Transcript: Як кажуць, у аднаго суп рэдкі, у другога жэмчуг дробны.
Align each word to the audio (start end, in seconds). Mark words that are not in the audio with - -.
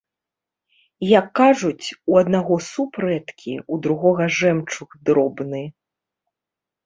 Як 1.19 1.27
кажуць, 1.39 1.87
у 2.13 2.15
аднаго 2.21 2.55
суп 2.69 2.91
рэдкі, 3.05 3.53
у 3.75 3.79
другога 3.87 4.23
жэмчуг 4.39 4.89
дробны. 5.11 5.61